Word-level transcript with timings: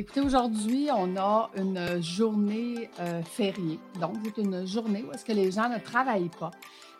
Écoutez, 0.00 0.20
aujourd'hui, 0.20 0.90
on 0.96 1.16
a 1.16 1.50
une 1.56 2.00
journée 2.00 2.88
euh, 3.00 3.20
fériée. 3.20 3.80
Donc, 4.00 4.14
c'est 4.24 4.40
une 4.40 4.64
journée 4.64 5.04
où 5.04 5.12
est-ce 5.12 5.24
que 5.24 5.32
les 5.32 5.50
gens 5.50 5.68
ne 5.68 5.78
travaillent 5.78 6.30
pas. 6.38 6.52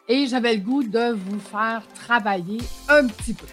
Et 0.09 0.27
j'avais 0.27 0.57
le 0.57 0.61
goût 0.61 0.83
de 0.83 1.13
vous 1.13 1.39
faire 1.39 1.87
travailler 1.95 2.59
un 2.89 3.07
petit 3.07 3.35
peu. 3.35 3.47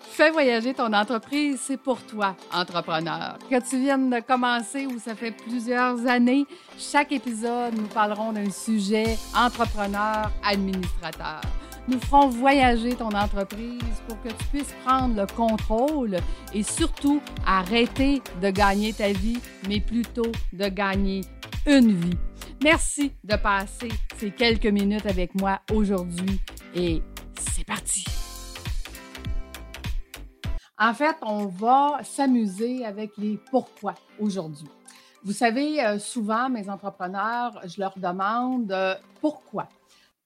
Fais 0.00 0.32
voyager 0.32 0.74
ton 0.74 0.92
entreprise, 0.92 1.60
c'est 1.62 1.76
pour 1.76 2.02
toi, 2.02 2.34
entrepreneur. 2.52 3.38
Que 3.48 3.60
tu 3.60 3.78
viennes 3.78 4.10
de 4.10 4.18
commencer 4.18 4.86
ou 4.86 4.98
ça 4.98 5.14
fait 5.14 5.30
plusieurs 5.30 6.04
années, 6.08 6.44
chaque 6.76 7.12
épisode, 7.12 7.74
nous 7.76 7.86
parlerons 7.86 8.32
d'un 8.32 8.50
sujet 8.50 9.16
entrepreneur, 9.36 10.32
administrateur. 10.42 11.42
Nous 11.88 11.98
ferons 11.98 12.28
voyager 12.28 12.94
ton 12.94 13.08
entreprise 13.08 13.80
pour 14.06 14.20
que 14.22 14.28
tu 14.28 14.44
puisses 14.52 14.74
prendre 14.84 15.16
le 15.16 15.26
contrôle 15.26 16.16
et 16.54 16.62
surtout 16.62 17.20
arrêter 17.44 18.22
de 18.40 18.50
gagner 18.50 18.92
ta 18.92 19.12
vie, 19.12 19.38
mais 19.68 19.80
plutôt 19.80 20.30
de 20.52 20.68
gagner 20.68 21.22
une 21.66 21.92
vie. 21.92 22.18
Merci 22.62 23.12
de 23.24 23.34
passer 23.34 23.88
ces 24.16 24.30
quelques 24.30 24.66
minutes 24.66 25.06
avec 25.06 25.34
moi 25.40 25.60
aujourd'hui 25.72 26.40
et 26.74 27.02
c'est 27.36 27.64
parti. 27.64 28.04
En 30.78 30.94
fait, 30.94 31.16
on 31.22 31.46
va 31.46 31.98
s'amuser 32.04 32.84
avec 32.84 33.16
les 33.18 33.40
pourquoi 33.50 33.94
aujourd'hui. 34.20 34.68
Vous 35.24 35.32
savez, 35.32 35.84
euh, 35.84 35.98
souvent, 35.98 36.48
mes 36.48 36.68
entrepreneurs, 36.68 37.60
je 37.64 37.80
leur 37.80 37.96
demande 37.96 38.70
euh, 38.72 38.94
pourquoi? 39.20 39.68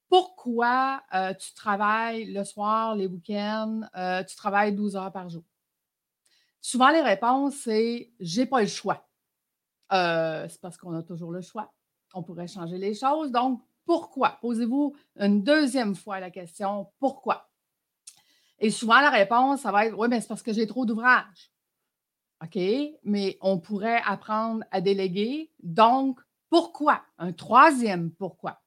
Pourquoi 0.09 1.03
euh, 1.15 1.35
tu 1.35 1.53
travailles 1.55 2.33
le 2.33 2.45
soir, 2.45 2.95
les 2.95 3.07
week-ends, 3.07 3.81
euh, 3.97 4.23
tu 4.25 4.37
travailles 4.37 4.75
12 4.75 4.97
heures 4.97 5.13
par 5.13 5.29
jour? 5.29 5.43
Souvent, 6.61 6.91
les 6.91 7.03
réponses, 7.03 7.55
c'est 7.57 8.13
j'ai 8.21 8.47
pas 8.47 8.61
le 8.61 8.67
choix. 8.67 9.09
Euh, 9.93 10.47
c'est 10.49 10.61
parce 10.61 10.77
qu'on 10.77 10.95
a 10.95 11.03
toujours 11.03 11.31
le 11.31 11.41
choix. 11.41 11.73
On 12.15 12.23
pourrait 12.23 12.49
changer 12.49 12.79
les 12.79 12.95
choses. 12.95 13.31
Donc, 13.31 13.63
pourquoi? 13.85 14.39
Posez-vous 14.41 14.97
une 15.17 15.43
deuxième 15.43 15.95
fois 15.95 16.19
la 16.19 16.31
question 16.31 16.91
pourquoi? 16.99 17.49
Et 18.59 18.71
souvent, 18.71 19.01
la 19.01 19.11
réponse, 19.11 19.61
ça 19.61 19.71
va 19.71 19.87
être 19.87 19.97
oui, 19.99 20.09
mais 20.09 20.21
c'est 20.21 20.29
parce 20.29 20.43
que 20.43 20.53
j'ai 20.53 20.67
trop 20.67 20.87
d'ouvrages. 20.87 21.53
OK, 22.43 22.59
mais 23.05 23.39
on 23.41 23.59
pourrait 23.59 24.03
apprendre 24.05 24.65
à 24.71 24.81
déléguer. 24.81 25.53
Donc, 25.63 26.21
pourquoi? 26.49 27.03
Un 27.19 27.33
troisième 27.33 28.11
pourquoi. 28.11 28.61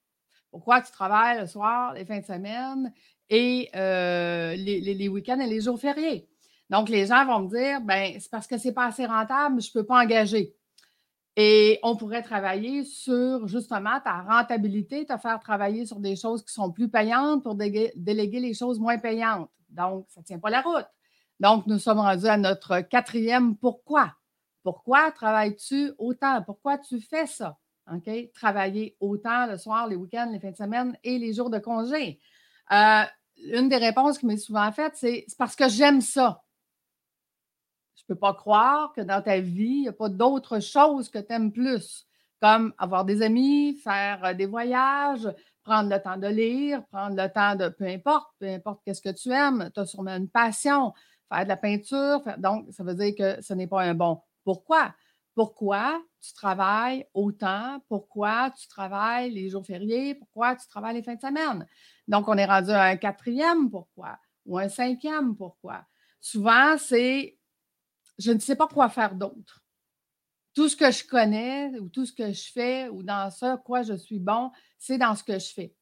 Pourquoi 0.51 0.81
tu 0.81 0.91
travailles 0.91 1.39
le 1.39 1.47
soir, 1.47 1.93
les 1.93 2.05
fins 2.05 2.19
de 2.19 2.25
semaine 2.25 2.91
et 3.29 3.69
euh, 3.75 4.55
les, 4.55 5.07
week-ends 5.07 5.39
et 5.39 5.47
les 5.47 5.61
jours 5.61 5.79
fériés? 5.79 6.27
Donc, 6.69 6.89
les 6.89 7.07
gens 7.07 7.25
vont 7.25 7.41
me 7.41 7.49
dire, 7.49 7.81
ben 7.81 8.15
c'est 8.19 8.29
parce 8.29 8.47
que 8.47 8.57
c'est 8.57 8.73
pas 8.73 8.85
assez 8.85 9.05
rentable, 9.05 9.61
je 9.61 9.69
ne 9.69 9.73
peux 9.73 9.85
pas 9.85 10.03
engager. 10.03 10.55
Et 11.35 11.79
on 11.83 11.95
pourrait 11.95 12.21
travailler 12.21 12.83
sur 12.83 13.47
justement 13.47 13.99
ta 14.03 14.21
rentabilité, 14.21 15.05
te 15.05 15.17
faire 15.17 15.39
travailler 15.39 15.85
sur 15.85 15.99
des 15.99 16.15
choses 16.15 16.43
qui 16.43 16.53
sont 16.53 16.71
plus 16.71 16.89
payantes 16.89 17.43
pour 17.43 17.55
déléguer 17.55 18.39
les 18.39 18.53
choses 18.53 18.79
moins 18.79 18.97
payantes. 18.97 19.49
Donc, 19.69 20.05
ça 20.09 20.21
ne 20.21 20.25
tient 20.25 20.39
pas 20.39 20.49
la 20.49 20.61
route. 20.61 20.87
Donc, 21.39 21.65
nous 21.67 21.79
sommes 21.79 21.99
rendus 21.99 22.27
à 22.27 22.37
notre 22.37 22.81
quatrième 22.81 23.55
pourquoi. 23.55 24.13
Pourquoi 24.63 25.11
travailles-tu 25.11 25.93
autant? 25.97 26.41
Pourquoi 26.43 26.77
tu 26.77 26.99
fais 26.99 27.25
ça? 27.25 27.57
Travailler 28.33 28.95
autant 28.99 29.47
le 29.47 29.57
soir, 29.57 29.87
les 29.87 29.95
week-ends, 29.95 30.29
les 30.31 30.39
fins 30.39 30.51
de 30.51 30.55
semaine 30.55 30.97
et 31.03 31.17
les 31.17 31.33
jours 31.33 31.49
de 31.49 31.59
congé. 31.59 32.19
Euh, 32.71 33.03
une 33.53 33.69
des 33.69 33.77
réponses 33.77 34.17
qui 34.17 34.25
m'est 34.25 34.37
souvent 34.37 34.71
faite, 34.71 34.93
c'est 34.95 35.25
parce 35.37 35.55
que 35.55 35.69
j'aime 35.69 36.01
ça. 36.01 36.43
Je 37.95 38.03
ne 38.03 38.15
peux 38.15 38.19
pas 38.19 38.33
croire 38.33 38.93
que 38.93 39.01
dans 39.01 39.21
ta 39.21 39.39
vie, 39.39 39.63
il 39.63 39.81
n'y 39.81 39.87
a 39.87 39.93
pas 39.93 40.09
d'autre 40.09 40.59
chose 40.59 41.09
que 41.09 41.19
tu 41.19 41.33
aimes 41.33 41.51
plus, 41.51 42.07
comme 42.41 42.73
avoir 42.77 43.05
des 43.05 43.21
amis, 43.21 43.75
faire 43.83 44.23
euh, 44.23 44.33
des 44.33 44.45
voyages, 44.45 45.27
prendre 45.63 45.89
le 45.89 46.01
temps 46.01 46.17
de 46.17 46.27
lire, 46.27 46.85
prendre 46.87 47.15
le 47.15 47.29
temps 47.29 47.55
de 47.55 47.69
peu 47.69 47.85
importe, 47.85 48.27
peu 48.39 48.47
importe 48.47 48.81
qu'est-ce 48.85 49.01
que 49.01 49.09
tu 49.09 49.31
aimes, 49.31 49.69
tu 49.73 49.79
as 49.79 49.85
sûrement 49.85 50.15
une 50.15 50.29
passion, 50.29 50.93
faire 51.31 51.43
de 51.43 51.49
la 51.49 51.57
peinture. 51.57 52.21
donc, 52.37 52.67
ça 52.71 52.83
veut 52.83 52.95
dire 52.95 53.13
que 53.17 53.41
ce 53.41 53.53
n'est 53.53 53.67
pas 53.67 53.83
un 53.83 53.93
bon. 53.93 54.21
Pourquoi? 54.43 54.93
Pourquoi 55.39 56.03
tu 56.19 56.33
travailles 56.33 57.07
autant, 57.13 57.81
pourquoi 57.87 58.51
tu 58.59 58.67
travailles 58.67 59.31
les 59.31 59.47
jours 59.47 59.65
fériés, 59.65 60.13
pourquoi 60.15 60.57
tu 60.57 60.67
travailles 60.67 60.95
les 60.95 61.01
fins 61.01 61.15
de 61.15 61.21
semaine. 61.21 61.65
Donc, 62.09 62.27
on 62.27 62.37
est 62.37 62.45
rendu 62.45 62.71
à 62.71 62.83
un 62.83 62.97
quatrième 62.97 63.69
pourquoi 63.69 64.19
ou 64.45 64.57
un 64.57 64.67
cinquième 64.67 65.37
pourquoi. 65.37 65.85
Souvent, 66.19 66.77
c'est 66.77 67.39
je 68.17 68.33
ne 68.33 68.39
sais 68.39 68.57
pas 68.57 68.67
quoi 68.67 68.89
faire 68.89 69.15
d'autre. 69.15 69.63
Tout 70.53 70.67
ce 70.67 70.75
que 70.75 70.91
je 70.91 71.07
connais 71.07 71.69
ou 71.79 71.87
tout 71.87 72.05
ce 72.05 72.11
que 72.11 72.33
je 72.33 72.51
fais 72.51 72.89
ou 72.89 73.01
dans 73.01 73.31
ce 73.31 73.55
quoi 73.63 73.83
je 73.83 73.93
suis 73.93 74.19
bon, 74.19 74.51
c'est 74.77 74.97
dans 74.97 75.15
ce 75.15 75.23
que 75.23 75.39
je 75.39 75.53
fais. 75.53 75.73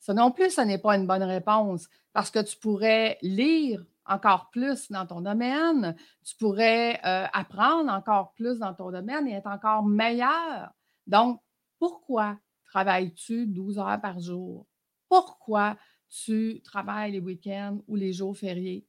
Ça 0.00 0.14
non 0.14 0.32
plus, 0.32 0.50
ce 0.50 0.62
n'est 0.62 0.78
pas 0.78 0.96
une 0.96 1.06
bonne 1.06 1.22
réponse 1.22 1.86
parce 2.12 2.32
que 2.32 2.40
tu 2.40 2.56
pourrais 2.56 3.18
lire 3.22 3.86
encore 4.10 4.50
plus 4.50 4.90
dans 4.90 5.06
ton 5.06 5.20
domaine, 5.20 5.96
tu 6.24 6.36
pourrais 6.36 7.00
euh, 7.04 7.26
apprendre 7.32 7.90
encore 7.92 8.32
plus 8.34 8.58
dans 8.58 8.74
ton 8.74 8.90
domaine 8.90 9.28
et 9.28 9.32
être 9.32 9.46
encore 9.46 9.84
meilleur. 9.84 10.72
Donc, 11.06 11.40
pourquoi 11.78 12.38
travailles-tu 12.66 13.46
12 13.46 13.78
heures 13.78 14.00
par 14.00 14.20
jour? 14.20 14.66
Pourquoi 15.08 15.76
tu 16.08 16.60
travailles 16.62 17.12
les 17.12 17.20
week-ends 17.20 17.78
ou 17.86 17.96
les 17.96 18.12
jours 18.12 18.36
fériés? 18.36 18.86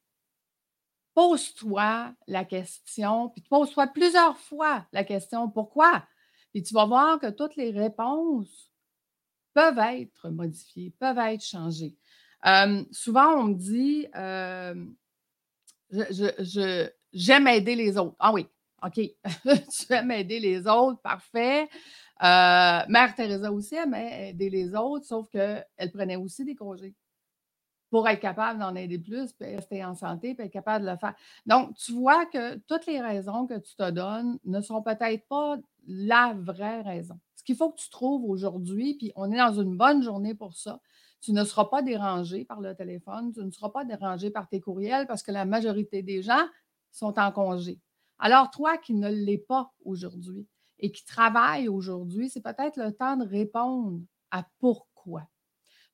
Pose-toi 1.14 2.14
la 2.28 2.46
question, 2.46 3.30
puis 3.30 3.44
pose-toi 3.50 3.88
plusieurs 3.88 4.38
fois 4.38 4.86
la 4.92 5.04
question 5.04 5.50
pourquoi? 5.50 6.04
Et 6.54 6.64
tu 6.64 6.74
vas 6.74 6.86
voir 6.86 7.20
que 7.20 7.30
toutes 7.30 7.56
les 7.56 7.72
réponses 7.72 8.72
peuvent 9.54 9.80
être 9.80 10.30
modifiées, 10.30 10.94
peuvent 11.00 11.18
être 11.18 11.44
changées. 11.44 11.96
Euh, 12.46 12.84
souvent, 12.92 13.36
on 13.36 13.44
me 13.44 13.54
dit, 13.54 14.08
euh, 14.16 14.86
je, 15.92 16.90
j'aime 17.14 17.48
aider 17.48 17.76
les 17.76 17.98
autres. 17.98 18.16
Ah 18.20 18.34
oui, 18.34 18.48
OK. 18.84 18.96
tu 19.46 19.94
aimes 19.94 20.12
aider 20.12 20.40
les 20.40 20.68
autres, 20.68 21.02
parfait. 21.02 21.70
Euh, 22.24 22.80
Mère 22.88 23.14
Teresa 23.16 23.52
aussi 23.52 23.76
aimait 23.76 24.30
aider 24.30 24.50
les 24.50 24.76
autres, 24.76 25.06
sauf 25.06 25.28
qu'elle 25.30 25.92
prenait 25.94 26.16
aussi 26.16 26.46
des 26.46 26.56
congés 26.56 26.94
pour 27.90 28.08
être 28.08 28.22
capable 28.22 28.60
d'en 28.60 28.74
aider 28.76 28.98
plus, 28.98 29.34
puis 29.34 29.54
rester 29.54 29.84
en 29.84 29.96
santé, 29.96 30.34
puis 30.34 30.46
être 30.46 30.54
capable 30.54 30.86
de 30.86 30.92
le 30.92 30.98
faire. 30.98 31.14
Donc, 31.46 31.76
tu 31.76 31.92
vois 31.92 32.26
que 32.26 32.56
toutes 32.60 32.86
les 32.86 33.02
raisons 33.02 33.46
que 33.46 33.60
tu 33.60 33.76
te 33.76 33.90
donnes 33.92 34.40
ne 34.46 34.62
sont 34.62 34.82
peut-être 34.82 35.28
pas 35.28 35.58
la 35.88 36.34
vraie 36.38 36.82
raison. 36.82 37.20
Ce 37.36 37.44
qu'il 37.44 37.58
faut 37.58 37.72
que 37.72 37.82
tu 37.82 37.90
trouves 37.90 38.24
aujourd'hui, 38.24 38.96
puis 38.96 39.12
on 39.16 39.30
est 39.32 39.38
dans 39.38 39.60
une 39.60 39.76
bonne 39.76 40.04
journée 40.04 40.34
pour 40.34 40.54
ça, 40.54 40.80
tu 41.22 41.34
ne 41.34 41.44
seras 41.44 41.66
pas 41.66 41.82
dérangé 41.82 42.46
par 42.46 42.62
le 42.62 42.76
téléphone, 42.76 43.32
tu 43.34 43.42
ne 43.42 43.52
seras 43.52 43.70
pas 43.70 43.86
dérangé 43.86 44.32
par 44.32 44.48
tes 44.48 44.60
courriels 44.60 45.08
parce 45.08 45.24
que 45.24 45.32
la 45.32 45.46
majorité 45.46 46.02
des 46.02 46.24
gens 46.24 46.46
sont 46.92 47.18
en 47.20 47.32
congé. 47.32 47.80
Alors, 48.20 48.52
toi 48.52 48.78
qui 48.78 48.94
ne 48.94 49.10
l'es 49.10 49.38
pas 49.38 49.72
aujourd'hui 49.86 50.48
et 50.80 50.92
qui 50.92 51.06
travaille 51.06 51.70
aujourd'hui, 51.70 52.30
c'est 52.30 52.42
peut-être 52.42 52.78
le 52.78 52.92
temps 52.92 53.18
de 53.18 53.26
répondre 53.26 54.02
à 54.32 54.46
pourquoi. 54.60 55.28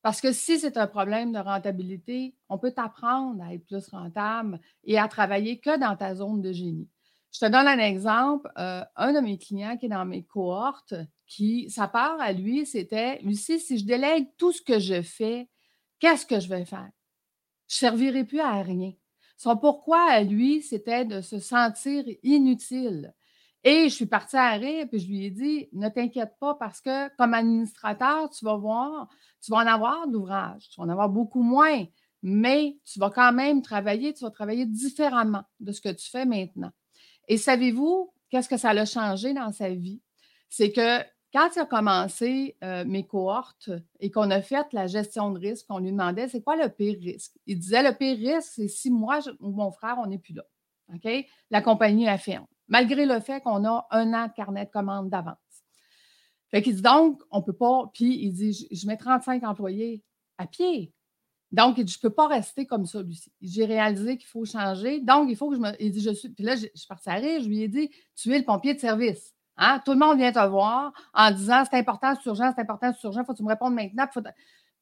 Parce 0.01 0.21
que 0.21 0.31
si 0.31 0.59
c'est 0.59 0.77
un 0.77 0.87
problème 0.87 1.33
de 1.33 1.39
rentabilité, 1.39 2.35
on 2.49 2.57
peut 2.57 2.71
t'apprendre 2.71 3.43
à 3.43 3.53
être 3.53 3.65
plus 3.65 3.87
rentable 3.89 4.59
et 4.85 4.97
à 4.97 5.07
travailler 5.07 5.59
que 5.59 5.77
dans 5.77 5.95
ta 5.95 6.15
zone 6.15 6.41
de 6.41 6.51
génie. 6.53 6.87
Je 7.33 7.39
te 7.39 7.45
donne 7.45 7.67
un 7.67 7.79
exemple. 7.79 8.49
Euh, 8.57 8.83
un 8.95 9.13
de 9.13 9.19
mes 9.19 9.37
clients 9.37 9.77
qui 9.77 9.87
est 9.87 9.89
dans 9.89 10.05
mes 10.05 10.23
cohortes, 10.23 10.95
qui, 11.27 11.69
sa 11.69 11.87
part 11.87 12.19
à 12.19 12.31
lui, 12.31 12.65
c'était 12.65 13.19
Lucie, 13.19 13.59
si 13.59 13.77
je 13.77 13.85
délègue 13.85 14.29
tout 14.37 14.51
ce 14.51 14.61
que 14.61 14.79
je 14.79 15.01
fais, 15.01 15.49
qu'est-ce 15.99 16.25
que 16.25 16.39
je 16.39 16.47
vais 16.47 16.65
faire? 16.65 16.89
Je 17.67 17.75
ne 17.75 17.91
servirai 17.91 18.23
plus 18.23 18.39
à 18.39 18.61
rien. 18.61 18.93
Son 19.37 19.57
pourquoi 19.57 20.09
à 20.09 20.23
lui, 20.23 20.61
c'était 20.63 21.05
de 21.05 21.21
se 21.21 21.39
sentir 21.39 22.03
inutile. 22.23 23.13
Et 23.63 23.89
je 23.89 23.93
suis 23.93 24.05
partie 24.05 24.37
à 24.37 24.51
rire, 24.51 24.87
puis 24.89 24.99
je 24.99 25.07
lui 25.07 25.25
ai 25.25 25.29
dit 25.29 25.67
Ne 25.73 25.89
t'inquiète 25.89 26.33
pas, 26.39 26.55
parce 26.55 26.79
que 26.79 27.13
comme 27.17 27.33
administrateur, 27.33 28.29
tu 28.29 28.45
vas 28.45 28.55
voir, 28.55 29.09
tu 29.41 29.51
vas 29.51 29.57
en 29.57 29.67
avoir 29.67 30.07
d'ouvrages, 30.07 30.69
tu 30.69 30.79
vas 30.79 30.87
en 30.87 30.89
avoir 30.89 31.09
beaucoup 31.09 31.43
moins, 31.43 31.85
mais 32.23 32.77
tu 32.85 32.99
vas 32.99 33.09
quand 33.09 33.33
même 33.33 33.61
travailler, 33.61 34.13
tu 34.13 34.23
vas 34.23 34.31
travailler 34.31 34.65
différemment 34.65 35.43
de 35.59 35.71
ce 35.71 35.81
que 35.81 35.89
tu 35.89 36.09
fais 36.09 36.25
maintenant. 36.25 36.71
Et 37.27 37.37
savez-vous 37.37 38.13
qu'est-ce 38.29 38.49
que 38.49 38.57
ça 38.57 38.69
a 38.69 38.85
changé 38.85 39.33
dans 39.33 39.51
sa 39.51 39.69
vie? 39.69 40.01
C'est 40.49 40.71
que 40.71 41.03
quand 41.33 41.49
il 41.55 41.59
a 41.59 41.65
commencé 41.65 42.55
euh, 42.63 42.85
mes 42.85 43.05
cohortes 43.05 43.69
et 43.99 44.11
qu'on 44.11 44.31
a 44.31 44.41
fait 44.41 44.65
la 44.71 44.87
gestion 44.87 45.31
de 45.31 45.39
risque, 45.39 45.65
on 45.69 45.79
lui 45.79 45.91
demandait 45.91 46.27
c'est 46.29 46.41
quoi 46.41 46.55
le 46.55 46.69
pire 46.69 46.97
risque? 46.99 47.33
Il 47.45 47.59
disait 47.59 47.83
le 47.83 47.95
pire 47.95 48.17
risque, 48.17 48.51
c'est 48.55 48.67
si 48.67 48.89
moi 48.89 49.19
ou 49.39 49.51
mon 49.51 49.71
frère, 49.71 49.97
on 49.99 50.07
n'est 50.07 50.19
plus 50.19 50.33
là. 50.33 50.43
OK? 50.93 51.09
La 51.51 51.61
compagnie 51.61 52.07
a 52.07 52.17
ferme, 52.17 52.45
malgré 52.67 53.05
le 53.05 53.19
fait 53.19 53.41
qu'on 53.41 53.65
a 53.65 53.87
un 53.91 54.13
an 54.13 54.27
de 54.27 54.33
carnet 54.33 54.65
de 54.65 54.71
commande 54.71 55.09
d'avance. 55.09 55.37
Fait 56.49 56.61
qu'il 56.61 56.75
dit 56.75 56.81
donc, 56.81 57.21
on 57.29 57.39
ne 57.39 57.43
peut 57.43 57.53
pas. 57.53 57.91
Puis 57.93 58.23
il 58.23 58.31
dit 58.31 58.67
je, 58.71 58.87
mets 58.87 58.97
35 58.97 59.43
employés 59.43 60.03
à 60.37 60.47
pied. 60.47 60.93
Donc, 61.51 61.77
il 61.77 61.85
dit, 61.85 61.93
je 61.93 61.97
ne 61.99 62.09
peux 62.09 62.13
pas 62.13 62.27
rester 62.27 62.65
comme 62.65 62.85
ça, 62.85 63.01
Lucie. 63.01 63.31
J'ai 63.41 63.63
réalisé 63.63 64.17
qu'il 64.17 64.27
faut 64.27 64.43
changer. 64.43 64.99
Donc, 64.99 65.29
il 65.29 65.37
faut 65.37 65.49
que 65.49 65.55
je 65.55 65.61
me. 65.61 65.71
Il 65.79 65.91
dit, 65.91 66.01
je 66.01 66.11
suis. 66.13 66.29
Puis 66.29 66.43
là, 66.43 66.57
je, 66.57 66.67
suis 66.75 66.87
partie 66.87 67.09
à 67.09 67.13
rire. 67.13 67.41
Je 67.41 67.47
lui 67.47 67.61
ai 67.61 67.69
dit, 67.69 67.89
tu 68.15 68.33
es 68.33 68.37
le 68.37 68.43
pompier 68.43 68.73
de 68.73 68.79
service. 68.79 69.33
Hein? 69.57 69.81
Tout 69.85 69.93
le 69.93 69.99
monde 69.99 70.17
vient 70.17 70.31
te 70.31 70.47
voir 70.47 70.93
en 71.13 71.31
disant, 71.31 71.63
c'est 71.69 71.77
important, 71.77 72.13
c'est 72.15 72.29
urgent, 72.29 72.51
c'est 72.55 72.61
important, 72.61 72.91
c'est 72.93 73.07
urgent, 73.07 73.21
il 73.21 73.25
faut 73.25 73.33
que 73.33 73.37
tu 73.37 73.43
me 73.43 73.49
répondes 73.49 73.73
maintenant. 73.73 74.05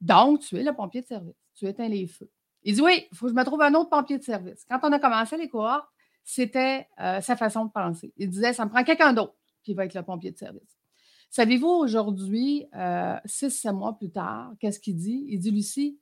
Donc, 0.02 0.42
tu 0.42 0.58
es 0.58 0.64
le 0.64 0.74
pompier 0.74 1.02
de 1.02 1.08
service. 1.08 1.36
Tu 1.56 1.66
éteins 1.68 1.88
les 1.88 2.08
feux. 2.08 2.30
Il 2.64 2.76
dit, 2.76 2.82
oui, 2.82 3.08
il 3.12 3.18
faut 3.18 3.26
que 3.28 3.32
je 3.32 3.36
me 3.36 3.44
trouve 3.44 3.62
un 3.62 3.74
autre 3.76 3.90
pompier 3.90 4.18
de 4.18 4.24
service. 4.24 4.66
Quand 4.70 4.80
on 4.84 4.92
a 4.92 5.00
commencé 5.00 5.38
les 5.38 5.48
cohortes, 5.48 5.88
c'était 6.24 6.88
euh, 7.00 7.22
sa 7.22 7.36
façon 7.36 7.66
de 7.66 7.72
penser. 7.72 8.12
Il 8.18 8.30
disait, 8.30 8.54
ça 8.54 8.66
me 8.66 8.70
prend 8.70 8.84
quelqu'un 8.84 9.14
d'autre 9.14 9.36
qui 9.64 9.74
va 9.74 9.86
être 9.86 9.94
le 9.94 10.04
pompier 10.04 10.32
de 10.32 10.38
service. 10.38 10.78
Savez-vous, 11.30 11.68
aujourd'hui, 11.68 12.66
euh, 12.76 13.18
six, 13.26 13.52
sept 13.52 13.74
mois 13.74 13.98
plus 13.98 14.10
tard, 14.10 14.54
qu'est-ce 14.60 14.80
qu'il 14.80 14.96
dit? 14.96 15.26
Il 15.30 15.40
dit, 15.40 15.52
Lucie, 15.52 16.00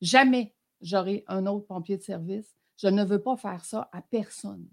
Jamais 0.00 0.54
j'aurai 0.80 1.24
un 1.28 1.46
autre 1.46 1.66
pompier 1.66 1.98
de 1.98 2.02
service. 2.02 2.56
Je 2.78 2.88
ne 2.88 3.04
veux 3.04 3.22
pas 3.22 3.36
faire 3.36 3.64
ça 3.64 3.88
à 3.92 4.00
personne. 4.00 4.66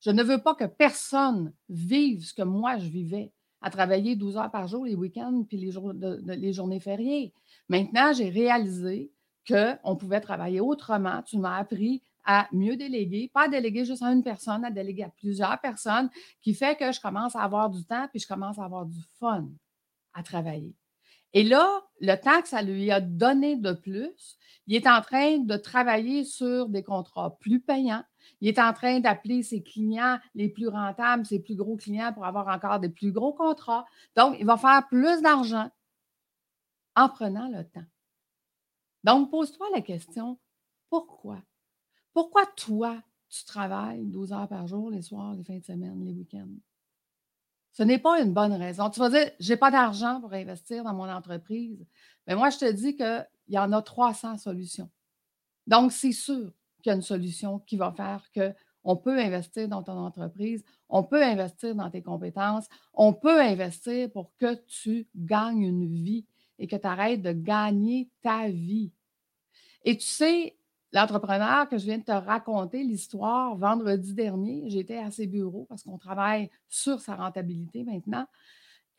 Je 0.00 0.10
ne 0.10 0.22
veux 0.22 0.42
pas 0.42 0.54
que 0.54 0.64
personne 0.64 1.52
vive 1.68 2.24
ce 2.24 2.34
que 2.34 2.42
moi 2.42 2.78
je 2.78 2.88
vivais, 2.88 3.32
à 3.60 3.70
travailler 3.70 4.16
12 4.16 4.36
heures 4.36 4.50
par 4.50 4.68
jour 4.68 4.84
les 4.84 4.94
week-ends 4.94 5.44
puis 5.46 5.58
les, 5.58 6.52
journées 6.52 6.80
fériées. 6.80 7.34
Maintenant, 7.68 8.12
j'ai 8.12 8.30
réalisé 8.30 9.12
qu'on 9.46 9.96
pouvait 9.96 10.20
travailler 10.20 10.60
autrement. 10.60 11.22
Tu 11.22 11.38
m'as 11.38 11.58
appris 11.58 12.02
à 12.24 12.48
mieux 12.52 12.76
déléguer, 12.76 13.30
pas 13.32 13.44
à 13.44 13.48
déléguer 13.48 13.84
juste 13.84 14.02
à 14.02 14.12
une 14.12 14.22
personne, 14.22 14.64
à 14.64 14.70
déléguer 14.70 15.04
à 15.04 15.08
plusieurs 15.10 15.58
personnes, 15.60 16.10
qui 16.40 16.54
fait 16.54 16.76
que 16.76 16.92
je 16.92 17.00
commence 17.00 17.36
à 17.36 17.42
avoir 17.42 17.70
du 17.70 17.84
temps 17.84 18.06
puis 18.10 18.20
je 18.20 18.26
commence 18.26 18.58
à 18.58 18.64
avoir 18.64 18.86
du 18.86 19.00
fun 19.18 19.48
à 20.14 20.22
travailler. 20.22 20.74
Et 21.32 21.44
là, 21.44 21.82
le 22.00 22.14
temps 22.16 22.42
que 22.42 22.48
ça 22.48 22.62
lui 22.62 22.90
a 22.90 23.00
donné 23.00 23.56
de 23.56 23.72
plus, 23.72 24.36
il 24.66 24.74
est 24.74 24.88
en 24.88 25.00
train 25.00 25.38
de 25.38 25.56
travailler 25.56 26.24
sur 26.24 26.68
des 26.68 26.82
contrats 26.82 27.36
plus 27.38 27.60
payants. 27.60 28.04
Il 28.40 28.48
est 28.48 28.58
en 28.58 28.72
train 28.72 29.00
d'appeler 29.00 29.42
ses 29.42 29.62
clients 29.62 30.18
les 30.34 30.48
plus 30.48 30.68
rentables, 30.68 31.26
ses 31.26 31.40
plus 31.40 31.56
gros 31.56 31.76
clients 31.76 32.12
pour 32.12 32.24
avoir 32.24 32.48
encore 32.48 32.80
des 32.80 32.88
plus 32.88 33.12
gros 33.12 33.32
contrats. 33.32 33.86
Donc, 34.16 34.36
il 34.38 34.46
va 34.46 34.56
faire 34.56 34.86
plus 34.88 35.22
d'argent 35.22 35.70
en 36.96 37.08
prenant 37.08 37.48
le 37.48 37.64
temps. 37.64 37.86
Donc, 39.04 39.30
pose-toi 39.30 39.66
la 39.74 39.80
question, 39.80 40.38
pourquoi? 40.88 41.38
Pourquoi 42.12 42.44
toi, 42.56 43.02
tu 43.28 43.44
travailles 43.44 44.04
12 44.06 44.32
heures 44.32 44.48
par 44.48 44.66
jour, 44.66 44.90
les 44.90 45.02
soirs, 45.02 45.34
les 45.34 45.44
fins 45.44 45.58
de 45.58 45.64
semaine, 45.64 46.04
les 46.04 46.12
week-ends? 46.12 46.48
Ce 47.72 47.82
n'est 47.82 47.98
pas 47.98 48.20
une 48.20 48.34
bonne 48.34 48.52
raison. 48.52 48.90
Tu 48.90 48.98
vas 49.00 49.10
dire, 49.10 49.30
je 49.38 49.52
n'ai 49.52 49.56
pas 49.56 49.70
d'argent 49.70 50.20
pour 50.20 50.32
investir 50.32 50.82
dans 50.82 50.92
mon 50.92 51.08
entreprise. 51.08 51.86
Mais 52.26 52.34
moi, 52.34 52.50
je 52.50 52.58
te 52.58 52.70
dis 52.70 52.96
qu'il 52.96 53.28
y 53.48 53.58
en 53.58 53.72
a 53.72 53.80
300 53.80 54.38
solutions. 54.38 54.90
Donc, 55.66 55.92
c'est 55.92 56.12
sûr 56.12 56.52
qu'il 56.80 56.90
y 56.90 56.92
a 56.92 56.96
une 56.96 57.02
solution 57.02 57.58
qui 57.60 57.76
va 57.76 57.92
faire 57.92 58.24
qu'on 58.34 58.96
peut 58.96 59.18
investir 59.18 59.68
dans 59.68 59.82
ton 59.82 59.98
entreprise, 59.98 60.64
on 60.88 61.02
peut 61.04 61.22
investir 61.22 61.74
dans 61.74 61.90
tes 61.90 62.02
compétences, 62.02 62.66
on 62.94 63.12
peut 63.12 63.40
investir 63.40 64.10
pour 64.10 64.34
que 64.36 64.54
tu 64.66 65.06
gagnes 65.14 65.62
une 65.62 65.86
vie 65.86 66.26
et 66.58 66.66
que 66.66 66.76
tu 66.76 66.86
arrêtes 66.86 67.22
de 67.22 67.32
gagner 67.32 68.10
ta 68.22 68.48
vie. 68.48 68.92
Et 69.84 69.96
tu 69.96 70.06
sais, 70.06 70.56
l'entrepreneur 70.92 71.68
que 71.68 71.78
je 71.78 71.84
viens 71.84 71.98
de 71.98 72.04
te 72.04 72.12
raconter 72.12 72.82
l'histoire 72.82 73.56
vendredi 73.56 74.12
dernier, 74.12 74.68
j'étais 74.68 74.98
à 74.98 75.10
ses 75.10 75.26
bureaux 75.26 75.66
parce 75.68 75.82
qu'on 75.82 75.98
travaille 75.98 76.50
sur 76.68 77.00
sa 77.00 77.16
rentabilité 77.16 77.84
maintenant. 77.84 78.26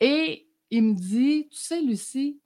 Et 0.00 0.48
il 0.70 0.82
me 0.82 0.94
dit, 0.94 1.48
tu 1.50 1.58
sais, 1.58 1.80
Lucie, 1.80 2.40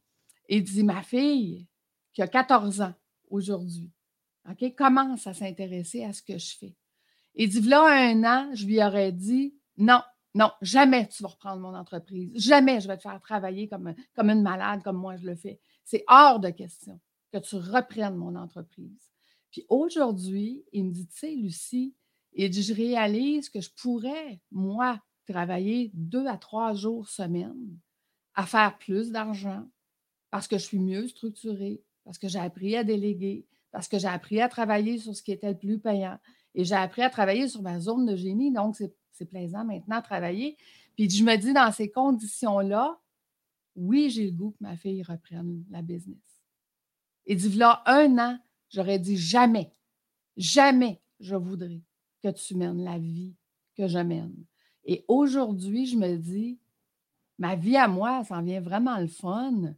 il 0.49 0.63
dit, 0.63 0.83
ma 0.83 1.03
fille, 1.03 1.67
qui 2.13 2.23
a 2.23 2.29
14 2.29 2.81
ans 2.81 2.95
aujourd'hui, 3.31 3.91
Commence 4.77 5.27
à 5.27 5.35
s'intéresser 5.35 6.05
à 6.05 6.13
ce 6.13 6.23
que 6.23 6.39
je 6.39 6.57
fais. 6.57 6.75
Il 7.35 7.49
dit, 7.49 7.61
là, 7.61 7.85
un 7.87 8.25
an, 8.25 8.55
je 8.55 8.67
lui 8.67 8.83
aurais 8.83 9.13
dit, 9.13 9.55
non, 9.77 10.01
non, 10.35 10.51
jamais 10.63 11.09
tu 11.09 11.23
vas 11.23 11.31
reprendre 11.31 11.61
mon 11.61 11.75
entreprise. 11.75 12.31
Jamais 12.35 12.81
je 12.81 12.89
vais 12.89 12.97
te 12.97 13.03
faire 13.03 13.21
travailler 13.21 13.69
comme, 13.69 13.95
comme 14.15 14.31
une 14.31 14.43
malade, 14.43 14.83
comme 14.83 14.97
moi 14.97 15.17
je 15.17 15.27
le 15.27 15.35
fais. 15.35 15.61
C'est 15.85 16.05
hors 16.09 16.41
de 16.41 16.51
question 16.51 17.01
que 17.33 17.39
tu 17.39 17.57
reprennes 17.57 18.17
mon 18.17 18.37
entreprise. 18.37 19.13
Puis 19.51 19.65
aujourd'hui, 19.69 20.65
il 20.73 20.85
me 20.85 20.91
dit, 20.93 21.07
tu 21.07 21.17
sais, 21.17 21.35
Lucie, 21.35 21.95
dit, 22.37 22.63
je 22.63 22.75
réalise 22.75 23.49
que 23.49 23.61
je 23.61 23.71
pourrais, 23.71 24.41
moi, 24.51 25.01
travailler 25.27 25.91
deux 25.95 26.27
à 26.27 26.37
trois 26.37 26.75
jours 26.75 27.09
semaine 27.09 27.79
à 28.35 28.47
faire 28.47 28.77
plus 28.79 29.11
d'argent 29.11 29.67
parce 30.31 30.47
que 30.47 30.59
je 30.59 30.65
suis 30.65 30.79
mieux 30.79 31.09
structurée, 31.09 31.83
parce 32.05 32.19
que 32.19 32.29
j'ai 32.29 32.39
appris 32.39 32.77
à 32.77 32.85
déléguer, 32.85 33.47
parce 33.77 33.89
que 33.89 33.99
j'ai 33.99 34.09
appris 34.09 34.41
à 34.41 34.49
travailler 34.49 34.97
sur 34.97 35.15
ce 35.15 35.23
qui 35.23 35.33
était 35.33 35.51
le 35.51 35.59
plus 35.59 35.79
payant 35.79 36.19
et 36.55 36.65
j'ai 36.65 36.75
appris 36.75 37.03
à 37.03 37.11
travailler 37.11 37.47
sur 37.47 37.61
ma 37.61 37.79
zone 37.79 38.07
de 38.07 38.17
génie. 38.17 38.51
Donc, 38.51 38.75
c'est 39.13 39.27
plaisant 39.27 39.67
maintenant 39.67 39.97
à 39.97 40.01
travailler. 40.01 40.57
Puis 40.97 41.11
je 41.11 41.23
me 41.23 41.37
dis, 41.37 41.53
dans 41.53 41.71
ces 41.71 41.91
conditions-là, 41.91 42.99
oui, 43.75 44.09
j'ai 44.09 44.25
le 44.25 44.33
goût 44.33 44.53
que 44.53 44.65
ma 44.65 44.79
fille 44.79 45.03
reprenne 45.03 45.63
la 45.69 45.83
business. 45.83 46.17
Et 47.27 47.35
dit, 47.35 47.51
là, 47.51 47.83
un 47.85 48.17
an, 48.17 48.39
J'aurais 48.71 48.99
dit 48.99 49.19
jamais, 49.19 49.71
jamais 50.39 51.03
je 51.21 51.37
voudrais 51.37 51.83
que 52.23 52.31
tu 52.31 52.55
mènes 52.55 52.83
la 52.83 52.99
vie 52.99 53.35
que 53.77 53.89
je 53.89 53.99
mène. 53.99 54.47
Et 54.85 55.05
aujourd'hui, 55.07 55.85
je 55.85 55.99
me 55.99 56.17
dis, 56.17 56.59
ma 57.39 57.57
vie 57.57 57.77
à 57.77 57.89
moi, 57.89 58.25
ça 58.25 58.39
en 58.39 58.43
vient 58.43 58.63
vraiment 58.63 58.99
le 58.99 59.07
fun. 59.07 59.75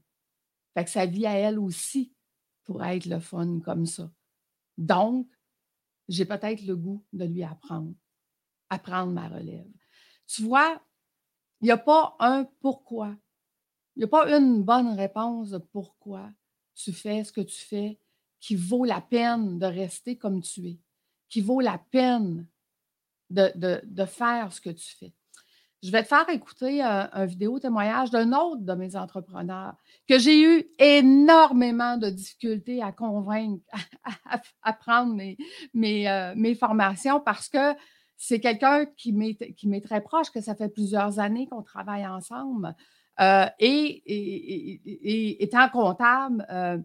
Fait 0.75 0.85
que 0.85 0.91
sa 0.91 1.05
vie 1.05 1.27
à 1.27 1.33
elle 1.33 1.59
aussi 1.59 2.13
pourrait 2.69 2.99
être 2.99 3.07
le 3.07 3.19
fun 3.19 3.61
comme 3.61 3.87
ça. 3.87 4.13
Donc, 4.77 5.27
j'ai 6.07 6.27
peut-être 6.27 6.67
le 6.67 6.77
goût 6.77 7.03
de 7.15 7.25
lui 7.25 7.43
apprendre, 7.43 7.95
apprendre 8.69 9.11
ma 9.11 9.27
relève. 9.27 9.73
Tu 10.27 10.43
vois, 10.43 10.79
il 11.63 11.65
n'y 11.65 11.71
a 11.71 11.79
pas 11.79 12.15
un 12.21 12.45
pourquoi. 12.61 13.17
Il 13.97 14.01
n'y 14.01 14.05
a 14.05 14.09
pas 14.09 14.29
une 14.39 14.63
bonne 14.63 14.91
réponse 14.91 15.49
de 15.49 15.59
pourquoi 15.59 16.31
tu 16.75 16.93
fais 16.93 17.25
ce 17.25 17.33
que 17.33 17.41
tu 17.41 17.59
fais 17.59 17.99
qui 18.39 18.55
vaut 18.55 18.85
la 18.85 19.01
peine 19.01 19.59
de 19.59 19.67
rester 19.67 20.19
comme 20.19 20.43
tu 20.43 20.69
es, 20.69 20.79
qui 21.31 21.41
vaut 21.41 21.63
la 21.63 21.79
peine 21.79 22.47
de, 23.31 24.05
faire 24.05 24.53
ce 24.53 24.61
que 24.61 24.71
tu 24.71 24.95
fais. 24.95 25.15
Je 25.83 25.91
vais 25.93 26.03
te 26.03 26.09
faire 26.09 26.29
écouter 26.29 26.83
un, 26.83 27.25
vidéo 27.25 27.59
témoignage 27.61 28.11
d'un 28.11 28.33
autre 28.33 28.63
de 28.63 28.75
mes 28.75 28.97
entrepreneurs 28.97 29.75
que 30.09 30.19
j'ai 30.19 30.43
eu 30.43 30.65
énormément 30.79 31.97
de 31.97 32.11
difficultés 32.11 32.83
à 32.83 32.91
convaincre 32.91 33.63
à, 34.63 34.73
prendre 34.73 35.15
mes, 35.15 35.37
mes, 35.75 36.09
euh, 36.09 36.35
mes, 36.37 36.57
formations 36.57 37.21
parce 37.21 37.49
que 37.49 37.75
c'est 38.17 38.41
quelqu'un 38.41 38.87
qui 38.97 39.13
m'est 39.13 39.81
très 39.81 40.01
proche, 40.01 40.31
que 40.31 40.41
ça 40.41 40.57
fait 40.57 40.69
plusieurs 40.69 41.21
années 41.21 41.47
qu'on 41.47 41.63
travaille 41.63 42.07
ensemble. 42.07 42.75
Euh, 43.21 43.47
et, 43.59 45.43
étant 45.43 45.69
comptable, 45.69 46.47
euh, 46.51 46.79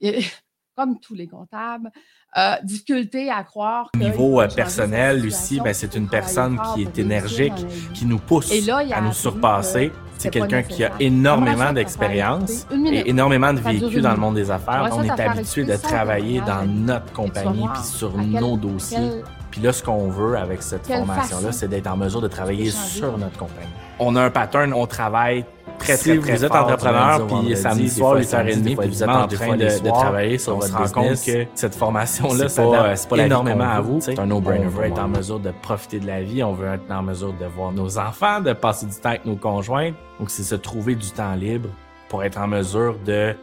comme 0.76 1.00
tous 1.00 1.14
les 1.14 1.26
comptables, 1.26 1.90
euh, 2.36 2.54
difficulté 2.62 3.28
à 3.28 3.42
croire. 3.42 3.90
Au 3.94 3.98
niveau 3.98 4.40
euh, 4.40 4.46
personnel, 4.46 5.20
Lucie, 5.20 5.60
ben, 5.60 5.74
c'est 5.74 5.96
une 5.96 6.08
personne 6.08 6.60
qui 6.72 6.82
est 6.82 6.98
énergique, 6.98 7.66
qui 7.92 8.06
nous 8.06 8.18
pousse 8.18 8.52
à 8.92 9.00
nous 9.00 9.12
surpasser. 9.12 9.90
C'est 10.16 10.30
quelqu'un 10.30 10.62
qui 10.62 10.84
a 10.84 10.92
énormément 11.00 11.72
d'expérience 11.72 12.66
et 12.70 13.08
énormément 13.08 13.52
de 13.52 13.60
vécu 13.60 14.00
dans 14.00 14.12
le 14.12 14.18
monde 14.18 14.34
des 14.34 14.50
affaires. 14.50 14.90
On 14.92 15.02
est 15.02 15.20
habitué 15.20 15.64
de 15.64 15.76
travailler 15.76 16.40
dans 16.42 16.64
notre 16.66 17.12
compagnie 17.12 17.66
puis 17.74 17.82
sur 17.82 18.16
nos 18.16 18.56
dossiers. 18.56 19.22
Puis 19.50 19.60
là, 19.60 19.72
ce 19.72 19.82
qu'on 19.82 20.08
veut 20.08 20.36
avec 20.36 20.62
cette 20.62 20.86
formation-là, 20.86 21.52
c'est 21.52 21.68
d'être 21.68 21.88
en 21.88 21.96
mesure 21.96 22.20
de 22.20 22.28
travailler 22.28 22.70
sur 22.70 23.18
notre 23.18 23.36
compagnie. 23.38 23.68
On 23.98 24.16
a 24.16 24.22
un 24.22 24.30
pattern, 24.30 24.72
on 24.72 24.86
travaille 24.86 25.44
très, 25.78 25.96
très, 25.96 26.18
très 26.18 26.36
vous 26.36 26.44
êtes 26.44 26.52
entrepreneur, 26.52 27.26
puis 27.26 27.56
samedi 27.56 27.88
soir, 27.88 28.18
8h30, 28.18 28.76
puis 28.76 28.88
vous 28.88 29.02
êtes 29.02 29.08
en 29.08 29.26
train 29.26 29.56
de, 29.56 29.88
travailler 29.88 30.38
sur 30.38 30.56
votre 30.56 30.68
business, 30.68 30.92
compte 30.92 31.24
que 31.24 31.46
cette 31.54 31.74
formation-là, 31.74 32.48
c'est 32.48 32.62
pas, 32.62 33.16
pas 33.16 33.24
énormément 33.24 33.68
à 33.68 33.80
vous. 33.80 34.00
C'est 34.00 34.18
un 34.18 34.26
no-brainer. 34.26 34.66
On 34.66 34.68
veut 34.68 34.84
être 34.84 34.98
en 34.98 35.08
mesure 35.08 35.40
de 35.40 35.50
profiter 35.62 35.98
de 35.98 36.06
la 36.06 36.22
vie, 36.22 36.42
on 36.42 36.52
veut 36.52 36.68
être 36.68 36.90
en 36.90 37.02
mesure 37.02 37.32
de 37.32 37.46
voir 37.46 37.72
nos 37.72 37.98
enfants, 37.98 38.40
de 38.40 38.52
passer 38.52 38.86
du 38.86 38.94
temps 38.94 39.10
avec 39.10 39.24
nos 39.24 39.36
conjoints. 39.36 39.92
Donc, 40.18 40.30
c'est 40.30 40.42
se 40.42 40.54
trouver 40.54 40.94
du 40.94 41.10
temps 41.10 41.34
libre 41.34 41.68
pour 42.08 42.24
être 42.24 42.38
en 42.38 42.46
mesure 42.46 42.96
de 43.04 43.34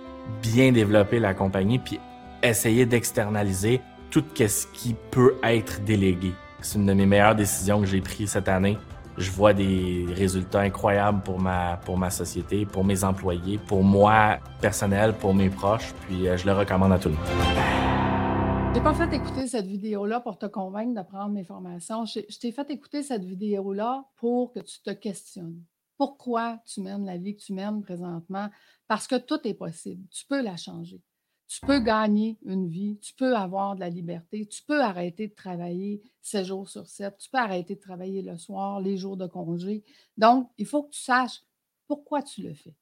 bien 0.42 0.72
développer 0.72 1.20
la 1.20 1.34
compagnie, 1.34 1.80
puis 1.80 2.00
essayer 2.44 2.86
d'externaliser 2.86 3.82
tout 4.10 4.24
ce 4.36 4.68
qui 4.74 4.96
peut 5.12 5.36
être 5.44 5.84
délégué. 5.84 6.34
C'est 6.62 6.78
une 6.78 6.86
de 6.86 6.94
mes 6.94 7.06
meilleures 7.06 7.36
décisions 7.36 7.82
que 7.82 7.88
j'ai 7.88 8.02
prises 8.02 8.32
cette 8.32 8.48
année 8.48 8.78
je 9.18 9.32
vois 9.32 9.54
des 9.54 10.06
résultats 10.14 10.62
incroyables 10.62 11.24
pour 11.24 11.40
ma, 11.40 11.78
pour 11.78 11.98
ma 11.98 12.10
société, 12.10 12.66
pour 12.66 12.84
mes 12.84 13.04
employés, 13.04 13.58
pour 13.58 13.84
moi 13.84 14.38
personnel, 14.62 15.14
pour 15.14 15.34
mes 15.34 15.50
proches, 15.50 15.94
puis 16.02 16.28
euh, 16.28 16.38
je 16.38 16.46
le 16.46 16.54
recommande 16.54 16.94
à 16.94 17.00
tout 17.00 17.10
le 17.10 17.16
monde. 17.16 18.76
J'ai 18.76 18.84
pas 18.84 18.94
fait 18.94 19.16
écouter 19.16 19.48
cette 19.48 19.66
vidéo-là 19.66 20.20
pour 20.20 20.38
te 20.38 20.46
convaincre 20.46 20.94
de 20.94 21.08
prendre 21.08 21.34
mes 21.34 21.44
formations. 21.44 22.06
Je, 22.06 22.38
t'ai 22.38 22.52
fait 22.52 22.70
écouter 22.70 23.02
cette 23.02 23.24
vidéo-là 23.24 24.06
pour 24.18 24.52
que 24.52 24.60
tu 24.60 24.82
te 24.84 24.92
questionnes. 24.92 25.64
Pourquoi 25.98 26.60
tu 26.64 26.82
mènes 26.82 27.04
la 27.04 27.18
vie 27.18 27.36
que 27.36 27.42
tu 27.42 27.54
mènes 27.54 27.82
présentement? 27.82 28.50
Parce 28.88 29.08
que 29.08 29.16
tout 29.16 29.40
est 29.46 29.56
possible. 29.56 30.08
Tu 30.12 30.26
peux 30.28 30.44
la 30.44 30.58
changer. 30.58 31.02
Tu 31.48 31.62
peux 31.62 31.80
gagner 31.80 32.38
une 32.44 32.68
vie, 32.68 33.00
tu 33.00 33.13
peux 33.13 33.36
avoir 33.36 33.75
de 33.75 33.80
la 33.80 33.89
liberté, 33.89 34.46
tu 34.46 34.63
peux 34.63 34.82
arrêter 34.82 35.27
de 35.27 35.34
travailler 35.34 36.01
7 36.22 36.46
jours 36.46 36.70
sur 36.70 36.88
7, 36.88 37.18
tu 37.18 37.30
peux 37.30 37.38
arrêter 37.38 37.75
de 37.75 37.80
travailler 37.80 38.22
le 38.22 38.38
soir, 38.38 38.82
les 38.82 38.98
jours 38.98 39.16
de 39.16 39.27
congé. 39.27 39.84
Donc, 40.18 40.51
il 40.58 40.66
faut 40.66 40.84
que 40.84 40.92
tu 40.92 41.00
saches 41.00 41.42
pourquoi 41.88 42.22
tu 42.22 42.42
le 42.42 42.54
fais. 42.54 42.75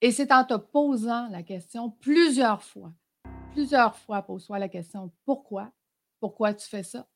Et 0.00 0.10
c'est 0.10 0.32
en 0.32 0.44
te 0.44 0.54
posant 0.54 1.28
la 1.28 1.42
question 1.42 1.90
plusieurs 1.90 2.62
fois, 2.62 2.92
plusieurs 3.52 3.96
fois, 3.96 4.22
pose-toi 4.22 4.58
la 4.58 4.68
question 4.68 5.12
pourquoi, 5.24 5.72
pourquoi 6.20 6.54
tu 6.54 6.68
fais 6.68 6.82
ça, 6.82 7.08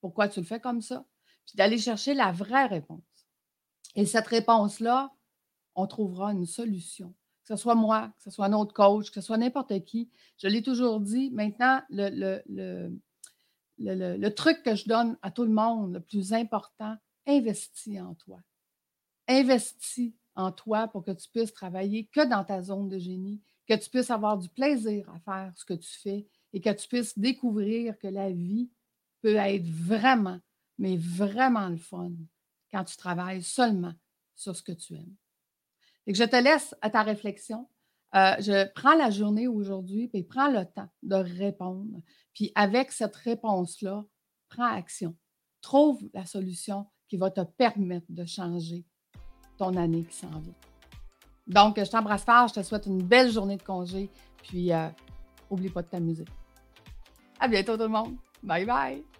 pourquoi 0.00 0.28
tu 0.28 0.40
le 0.40 0.46
fais 0.46 0.60
comme 0.60 0.80
ça, 0.80 1.04
puis 1.46 1.56
d'aller 1.56 1.78
chercher 1.78 2.14
la 2.14 2.32
vraie 2.32 2.66
réponse. 2.66 3.02
Et 3.94 4.06
cette 4.06 4.26
réponse-là, 4.26 5.12
on 5.74 5.86
trouvera 5.86 6.32
une 6.32 6.46
solution 6.46 7.14
que 7.46 7.54
ce 7.54 7.62
soit 7.62 7.76
moi, 7.76 8.12
que 8.16 8.24
ce 8.24 8.30
soit 8.30 8.46
un 8.46 8.52
autre 8.54 8.74
coach, 8.74 9.10
que 9.10 9.20
ce 9.20 9.26
soit 9.26 9.38
n'importe 9.38 9.84
qui. 9.84 10.10
Je 10.36 10.48
l'ai 10.48 10.62
toujours 10.62 10.98
dit. 10.98 11.30
Maintenant, 11.30 11.80
le, 11.90 12.40
truc 14.30 14.64
que 14.64 14.74
je 14.74 14.88
donne 14.88 15.16
à 15.22 15.30
tout 15.30 15.44
le 15.44 15.52
monde, 15.52 15.94
le 15.94 16.00
plus 16.00 16.32
important, 16.32 16.96
investis 17.24 18.00
en 18.00 18.16
toi. 18.16 18.40
Investis 19.28 20.12
en 20.34 20.50
toi 20.50 20.88
pour 20.88 21.04
que 21.04 21.12
tu 21.12 21.28
puisses 21.28 21.52
travailler 21.52 22.06
que 22.06 22.26
dans 22.28 22.44
ta 22.44 22.62
zone 22.62 22.88
de 22.88 22.98
génie, 22.98 23.40
que 23.68 23.74
tu 23.74 23.90
puisses 23.90 24.10
avoir 24.10 24.38
du 24.38 24.48
plaisir 24.48 25.08
à 25.10 25.20
faire 25.20 25.52
ce 25.54 25.64
que 25.64 25.74
tu 25.74 26.00
fais 26.00 26.26
et 26.52 26.60
que 26.60 26.70
tu 26.70 26.88
puisses 26.88 27.16
découvrir 27.16 27.96
que 27.98 28.08
la 28.08 28.32
vie 28.32 28.70
peut 29.22 29.36
être 29.36 29.68
vraiment, 29.68 30.40
mais 30.78 30.96
vraiment 30.96 31.68
le 31.68 31.76
fun 31.76 32.10
quand 32.72 32.82
tu 32.82 32.96
travailles 32.96 33.44
seulement 33.44 33.94
sur 34.34 34.56
ce 34.56 34.64
que 34.64 34.72
tu 34.72 34.94
aimes 34.94 35.14
je 36.14 36.24
te 36.24 36.36
laisse 36.36 36.74
à 36.80 36.90
ta 36.90 37.02
réflexion. 37.02 37.68
Euh, 38.14 38.34
je 38.38 38.72
prends 38.74 38.94
la 38.94 39.10
journée 39.10 39.48
aujourd'hui, 39.48 40.10
et 40.12 40.22
prends 40.22 40.50
le 40.50 40.64
temps 40.64 40.88
de 41.02 41.16
répondre. 41.16 42.00
Puis 42.34 42.52
avec 42.54 42.92
cette 42.92 43.16
réponse-là, 43.16 44.04
prends 44.48 44.72
action. 44.72 45.16
Trouve 45.60 46.00
la 46.14 46.24
solution 46.24 46.86
qui 47.08 47.16
va 47.16 47.30
te 47.30 47.42
permettre 47.42 48.06
de 48.08 48.24
changer 48.24 48.84
ton 49.58 49.76
année 49.76 50.04
qui 50.04 50.16
s'en 50.16 50.38
vient. 50.40 50.54
Donc, 51.46 51.78
je 51.78 51.90
t'embrasse 51.90 52.24
fort, 52.24 52.48
je 52.48 52.54
te 52.54 52.62
souhaite 52.62 52.86
une 52.86 53.02
belle 53.02 53.30
journée 53.30 53.56
de 53.56 53.62
congé, 53.62 54.10
puis 54.42 54.72
euh, 54.72 54.88
pas 55.72 55.82
de 55.82 55.88
t'amuser. 55.88 56.24
À 57.38 57.48
bientôt 57.48 57.76
tout 57.76 57.82
le 57.82 57.88
monde. 57.88 58.16
Bye 58.42 58.64
bye. 58.64 59.15